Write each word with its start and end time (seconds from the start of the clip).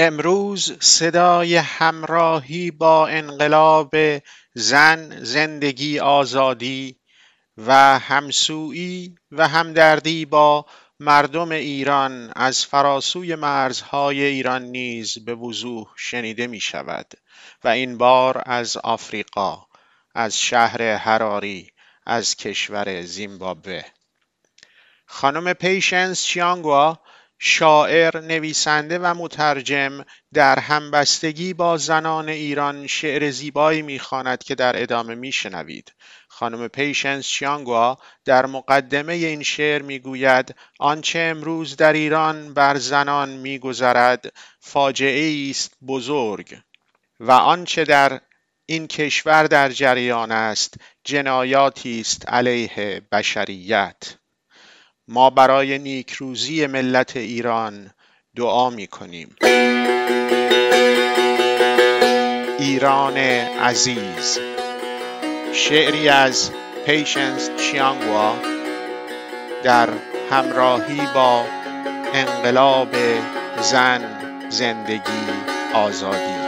امروز 0.00 0.76
صدای 0.80 1.56
همراهی 1.56 2.70
با 2.70 3.08
انقلاب 3.08 3.94
زن، 4.54 5.24
زندگی، 5.24 5.98
آزادی 5.98 7.00
و 7.56 7.98
همسویی 7.98 9.14
و 9.32 9.48
همدردی 9.48 10.24
با 10.24 10.66
مردم 11.00 11.50
ایران 11.50 12.32
از 12.36 12.66
فراسوی 12.66 13.34
مرزهای 13.34 14.24
ایران 14.24 14.62
نیز 14.62 15.24
به 15.24 15.34
وضوح 15.34 15.86
شنیده 15.96 16.46
می 16.46 16.60
شود 16.60 17.12
و 17.64 17.68
این 17.68 17.98
بار 17.98 18.42
از 18.46 18.76
آفریقا 18.76 19.66
از 20.14 20.40
شهر 20.40 20.82
هراری 20.82 21.70
از 22.06 22.36
کشور 22.36 23.02
زیمبابوه. 23.02 23.82
خانم 25.06 25.52
پیشنس 25.52 26.22
چیانگوا 26.22 26.98
شاعر، 27.38 28.20
نویسنده 28.20 28.98
و 28.98 29.14
مترجم 29.14 30.04
در 30.34 30.58
همبستگی 30.58 31.54
با 31.54 31.76
زنان 31.76 32.28
ایران 32.28 32.86
شعر 32.86 33.30
زیبایی 33.30 33.82
می‌خواند 33.82 34.42
که 34.44 34.54
در 34.54 34.82
ادامه 34.82 35.14
میشنوید. 35.14 35.92
خانم 36.28 36.68
پیشنس 36.68 37.26
چیانگوا 37.26 37.96
در 38.24 38.46
مقدمه 38.46 39.12
این 39.12 39.42
شعر 39.42 39.82
می‌گوید 39.82 40.54
آنچه 40.78 41.18
امروز 41.18 41.76
در 41.76 41.92
ایران 41.92 42.54
بر 42.54 42.76
زنان 42.76 43.28
میگذرد 43.28 44.32
فاجعه 44.60 45.50
است 45.50 45.74
بزرگ 45.86 46.58
و 47.20 47.32
آنچه 47.32 47.84
در 47.84 48.20
این 48.66 48.86
کشور 48.86 49.42
در 49.42 49.68
جریان 49.68 50.32
است 50.32 50.74
جنایاتی 51.04 52.00
است 52.00 52.28
علیه 52.28 53.02
بشریت 53.12 54.14
ما 55.10 55.30
برای 55.30 55.78
نیکروزی 55.78 56.66
ملت 56.66 57.16
ایران 57.16 57.90
دعا 58.36 58.70
می 58.70 58.86
کنیم 58.86 59.36
ایران 62.58 63.16
عزیز 63.16 64.38
شعری 65.52 66.08
از 66.08 66.50
پیشنس 66.86 67.50
چیانگوا 67.56 68.34
در 69.62 69.88
همراهی 70.30 71.00
با 71.14 71.44
انقلاب 72.14 72.96
زن 73.60 74.00
زندگی 74.50 75.26
آزادی. 75.74 76.38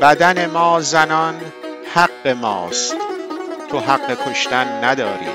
بدن 0.00 0.46
ما 0.46 0.80
زنان 0.80 1.40
حق 1.96 2.28
ماست. 2.28 2.96
تو 3.70 3.78
حق 3.78 4.30
کشتن 4.30 4.84
نداری. 4.84 5.30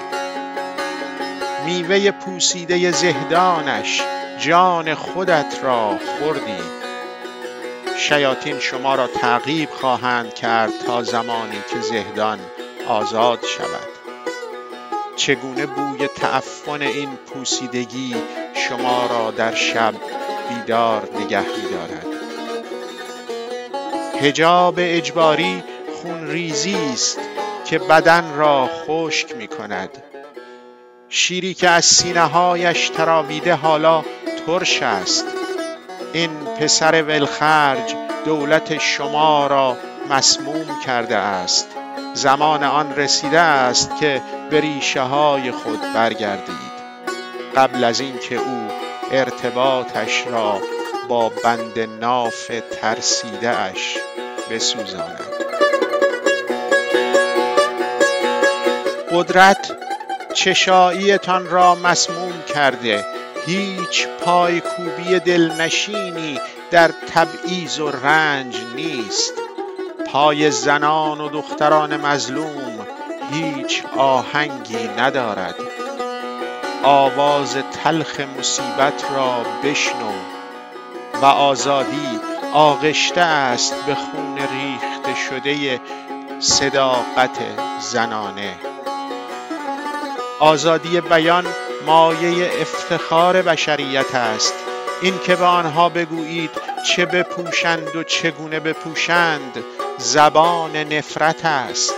میوه 1.66 2.12
پوسیده 2.12 2.92
زهدانش 2.92 4.02
جان 4.40 4.94
خودت 4.94 5.59
را 5.64 5.98
خوردی. 5.98 6.64
شیاطین 7.98 8.59
شما 8.59 8.95
را 8.95 9.08
تعقیب 9.08 9.70
خواهند 9.70 10.34
کرد 10.34 10.72
تا 10.86 11.04
زمانی 11.04 11.62
که 11.73 11.80
زهدان 11.80 12.39
آزاد 12.88 13.39
شود. 13.45 13.88
چگونه 15.16 15.66
بوی 15.66 16.08
تعفن 16.08 16.82
این 16.82 17.09
پوسیدگی 17.16 18.16
شما 18.54 19.06
را 19.06 19.32
در 19.32 19.56
شب 19.56 19.94
بیدار 20.50 21.09
نگه 21.20 21.42
می‌دارد 21.42 22.06
حجاب 24.22 24.76
اجباری 24.78 25.64
ریزی 26.05 26.75
است 26.94 27.19
که 27.66 27.80
بدن 27.80 28.35
را 28.35 28.69
خشک 28.88 29.35
می 29.35 29.47
کند 29.47 30.03
شیری 31.09 31.53
که 31.53 31.69
از 31.69 31.85
سینه 31.85 32.21
هایش 32.21 32.91
حالا 33.61 34.03
ترش 34.45 34.81
است. 34.83 35.25
این 36.13 36.30
پسر 36.59 37.03
ولخرج 37.03 37.95
دولت 38.25 38.77
شما 38.77 39.47
را 39.47 39.77
مسموم 40.09 40.80
کرده 40.86 41.15
است. 41.15 41.67
زمان 42.14 42.64
آن 42.64 42.95
رسیده 42.95 43.39
است 43.39 43.92
که 43.99 44.21
به 44.49 44.59
ریشه 44.59 45.02
های 45.02 45.52
خود 45.52 45.81
برگردید. 45.93 46.81
قبل 47.55 47.83
از 47.83 47.99
اینکه 47.99 48.36
او 48.36 48.67
ارتباطش 49.11 50.27
را 50.27 50.61
با 51.08 51.30
بند 51.30 51.80
ناف 51.80 52.52
ترسیده 52.81 53.49
اش 53.49 53.97
بسوزاند. 54.49 55.30
قدرت 59.14 59.72
چشاییتان 60.33 61.49
را 61.49 61.76
مسموم 61.76 62.44
کرده. 62.54 63.05
هیچ 63.45 64.08
پایکوبی 64.08 65.20
دلنشینی 65.20 66.39
در 66.72 66.92
تبعیض 67.14 67.80
و 67.80 67.92
رنج 67.92 68.58
نیست. 68.76 69.33
پای 70.08 70.52
زنان 70.52 71.21
و 71.21 71.30
دختران 71.30 71.98
مظلوم 71.98 72.88
هیچ 73.32 73.83
آهنگی 73.98 74.89
ندارد. 74.98 75.55
آواز 76.83 77.58
تلخ 77.83 78.20
مصیبت 78.20 79.05
را 79.16 79.45
بشنو 79.64 80.11
و 81.21 81.26
آزادی 81.26 82.20
آغشته 82.54 83.21
است 83.21 83.86
به 83.86 83.95
خون 83.95 84.38
ریخته 84.38 85.16
شده 85.30 85.80
صداقت 86.39 87.38
زنانه. 87.80 88.70
آزادی 90.41 91.02
بیان 91.02 91.45
مایه 91.85 92.61
افتخار 92.61 93.41
بشریت 93.41 94.15
است. 94.15 94.53
این 95.02 95.19
که 95.19 95.35
به 95.35 95.45
آنها 95.45 95.89
بگویید 95.89 96.49
چه 96.87 97.05
بپوشند 97.05 97.95
و 97.95 98.03
چگونه 98.03 98.59
بپوشند 98.59 99.63
زبان 99.97 100.75
نفرت 100.75 101.45
است 101.45 101.93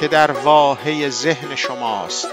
که 0.00 0.08
در 0.08 0.30
واحه 0.30 1.10
ذهن 1.10 1.54
شماست. 1.56 2.28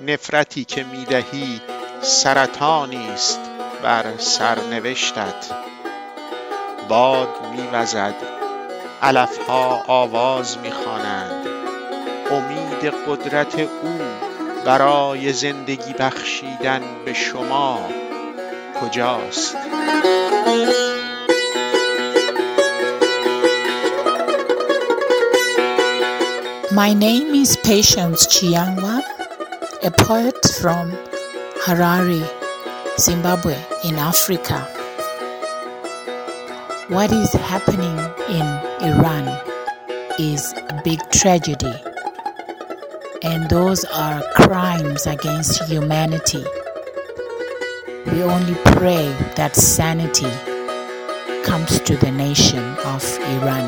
نفرتی 0.00 0.64
که 0.64 0.84
می‌دهی 0.84 1.60
سرطانی 2.00 3.08
است 3.08 3.40
بر 3.82 4.04
سرنوشتت. 4.18 5.46
باد 6.88 7.28
میوزد 7.52 8.14
علفها 9.02 9.84
آواز 9.86 10.58
می‌خوانند. 10.58 11.25
امید 12.76 12.94
قدرت 13.08 13.58
او 13.58 13.98
برای 14.64 15.32
زندگی 15.32 15.92
بخشیدن 15.92 16.80
به 17.04 17.12
شما 17.12 17.78
کجاست 18.80 19.56
My 26.72 26.92
name 26.92 27.34
is 27.42 27.56
Patience 27.56 28.26
Chiangwa, 28.34 28.96
a 29.82 29.90
poet 29.90 30.40
from 30.60 30.86
Harare, 31.64 32.22
Zimbabwe, 32.98 33.56
in 33.88 33.94
Africa. 34.12 34.58
What 36.94 37.10
is 37.12 37.32
happening 37.52 37.96
in 38.38 38.46
Iran 38.90 39.26
is 40.18 40.42
a 40.72 40.74
big 40.84 41.00
tragedy 41.10 41.76
and 43.26 43.50
those 43.50 43.84
are 43.86 44.22
crimes 44.34 45.04
against 45.04 45.60
humanity. 45.64 46.44
We 48.06 48.22
only 48.22 48.54
pray 48.76 49.06
that 49.34 49.56
sanity 49.56 50.30
comes 51.44 51.80
to 51.80 51.96
the 51.96 52.12
nation 52.12 52.62
of 52.92 53.02
Iran. 53.34 53.66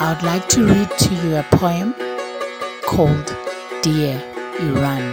I 0.00 0.14
would 0.14 0.22
like 0.22 0.48
to 0.48 0.64
read 0.64 0.90
to 0.98 1.14
you 1.14 1.36
a 1.36 1.42
poem 1.52 1.94
called 2.86 3.36
Dear 3.82 4.16
Iran. 4.60 5.04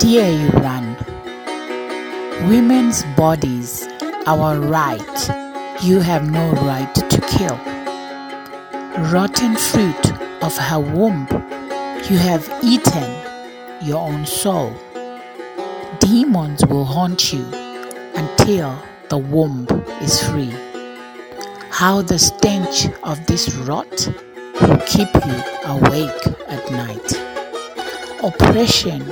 Dear 0.00 0.26
Iran, 0.50 0.96
women's 2.50 3.04
bodies, 3.16 3.86
our 4.26 4.58
right, 4.58 5.20
you 5.80 6.00
have 6.00 6.28
no 6.28 6.50
right 6.66 6.92
to 6.92 7.20
kill 7.20 7.75
rotten 8.98 9.54
fruit 9.56 10.12
of 10.42 10.56
her 10.56 10.80
womb, 10.80 11.26
you 12.08 12.16
have 12.16 12.48
eaten 12.62 13.10
your 13.82 13.98
own 14.08 14.24
soul. 14.24 14.72
Demons 16.00 16.64
will 16.66 16.84
haunt 16.84 17.32
you 17.32 17.44
until 18.14 18.82
the 19.10 19.18
womb 19.18 19.66
is 20.00 20.22
free. 20.22 20.54
How 21.70 22.00
the 22.00 22.18
stench 22.18 22.86
of 23.02 23.24
this 23.26 23.54
rot 23.56 24.08
will 24.62 24.78
keep 24.86 25.12
you 25.14 25.42
awake 25.66 26.26
at 26.48 26.70
night. 26.70 27.12
Oppression 28.22 29.02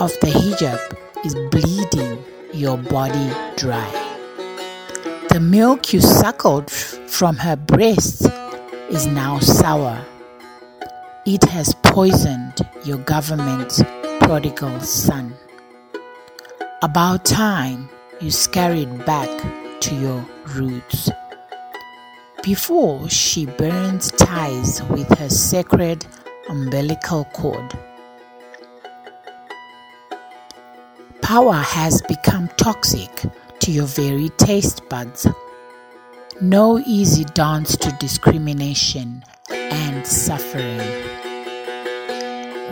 of 0.00 0.10
the 0.20 0.32
hijab 0.32 0.80
is 1.26 1.34
bleeding 1.50 2.24
your 2.54 2.78
body 2.78 3.30
dry. 3.56 3.90
The 5.28 5.40
milk 5.40 5.92
you 5.92 6.00
suckled 6.00 6.70
from 6.70 7.36
her 7.36 7.56
breasts 7.56 8.26
is 8.92 9.06
now 9.06 9.38
sour. 9.38 10.04
It 11.24 11.42
has 11.44 11.74
poisoned 11.82 12.60
your 12.84 12.98
government's 12.98 13.82
prodigal 14.20 14.80
son. 14.80 15.34
About 16.82 17.24
time 17.24 17.88
you 18.20 18.30
scurried 18.30 19.06
back 19.06 19.30
to 19.80 19.94
your 19.94 20.22
roots. 20.54 21.10
Before 22.42 23.08
she 23.08 23.46
burns 23.46 24.10
ties 24.12 24.82
with 24.90 25.08
her 25.18 25.30
sacred 25.30 26.04
umbilical 26.50 27.24
cord. 27.32 27.72
Power 31.22 31.54
has 31.54 32.02
become 32.02 32.48
toxic 32.58 33.22
to 33.60 33.72
your 33.72 33.86
very 33.86 34.28
taste 34.36 34.86
buds. 34.90 35.26
No 36.42 36.80
easy 36.80 37.22
dance 37.22 37.76
to 37.76 37.92
discrimination 38.00 39.24
and 39.48 40.04
suffering. 40.04 40.78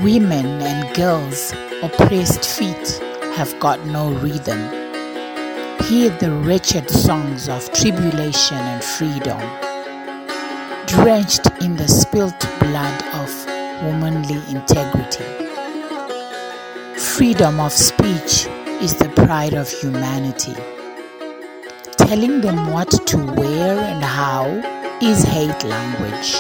Women 0.03 0.61
and 0.61 0.93
girls' 0.97 1.53
oppressed 1.81 2.45
feet 2.45 2.99
have 3.37 3.55
got 3.61 3.87
no 3.87 4.11
rhythm. 4.11 4.59
Hear 5.85 6.11
the 6.19 6.33
wretched 6.45 6.91
songs 6.91 7.49
of 7.49 7.73
tribulation 7.73 8.57
and 8.57 8.83
freedom, 8.83 9.39
drenched 10.87 11.47
in 11.63 11.77
the 11.77 11.87
spilt 11.87 12.41
blood 12.59 13.05
of 13.15 13.31
womanly 13.85 14.43
integrity. 14.51 15.31
Freedom 16.99 17.61
of 17.61 17.73
speech 17.73 18.49
is 18.83 18.97
the 18.97 19.13
pride 19.15 19.55
of 19.55 19.71
humanity. 19.71 20.57
Telling 22.11 22.41
them 22.41 22.73
what 22.73 22.91
to 23.07 23.19
wear 23.19 23.79
and 23.79 24.03
how 24.03 24.47
is 25.01 25.23
hate 25.23 25.63
language. 25.63 26.33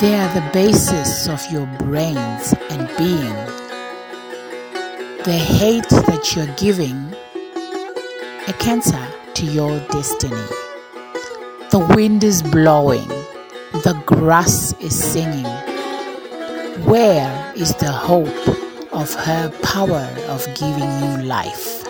They 0.00 0.14
are 0.14 0.32
the 0.32 0.48
basis 0.52 1.26
of 1.26 1.44
your 1.50 1.66
brains 1.80 2.54
and 2.70 2.86
being. 2.96 3.34
The 5.24 5.36
hate 5.36 5.88
that 5.88 6.36
you're 6.36 6.54
giving 6.54 7.16
a 8.46 8.52
cancer 8.60 9.08
to 9.34 9.44
your 9.44 9.80
destiny. 9.88 10.46
The 11.72 11.84
wind 11.96 12.22
is 12.22 12.42
blowing, 12.42 13.08
the 13.72 14.00
grass 14.06 14.72
is 14.80 14.94
singing. 14.96 15.50
Where 16.84 17.52
is 17.56 17.74
the 17.74 17.90
hope 17.90 18.48
of 18.92 19.12
her 19.14 19.50
power 19.64 20.08
of 20.28 20.46
giving 20.54 20.92
you 21.02 21.24
life? 21.24 21.85